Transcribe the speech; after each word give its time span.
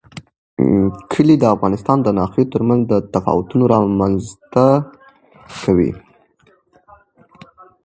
کلي 1.11 1.35
د 1.39 1.45
افغانستان 1.55 1.97
د 2.03 2.07
ناحیو 2.19 2.51
ترمنځ 2.53 2.81
تفاوتونه 3.13 3.63
رامنځ 3.73 4.23
ته 4.53 4.65
کوي. 5.61 5.91